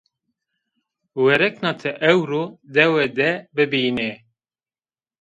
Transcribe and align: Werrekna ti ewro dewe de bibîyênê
Werrekna 1.23 1.71
ti 1.81 1.89
ewro 2.11 2.43
dewe 2.75 3.03
de 3.17 3.29
bibîyênê 3.55 4.11